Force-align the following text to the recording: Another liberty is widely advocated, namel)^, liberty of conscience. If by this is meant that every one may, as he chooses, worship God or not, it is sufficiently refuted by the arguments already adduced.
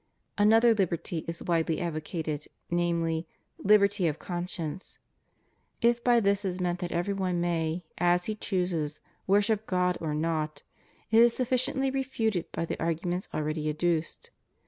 Another 0.35 0.73
liberty 0.73 1.23
is 1.27 1.43
widely 1.43 1.79
advocated, 1.79 2.47
namel)^, 2.71 3.23
liberty 3.59 4.07
of 4.07 4.17
conscience. 4.17 4.97
If 5.79 6.03
by 6.03 6.19
this 6.19 6.43
is 6.43 6.59
meant 6.59 6.79
that 6.79 6.91
every 6.91 7.13
one 7.13 7.39
may, 7.39 7.85
as 7.99 8.25
he 8.25 8.33
chooses, 8.33 8.99
worship 9.27 9.67
God 9.67 9.99
or 10.01 10.15
not, 10.15 10.63
it 11.11 11.19
is 11.21 11.35
sufficiently 11.35 11.91
refuted 11.91 12.51
by 12.51 12.65
the 12.65 12.81
arguments 12.81 13.29
already 13.31 13.69
adduced. 13.69 14.31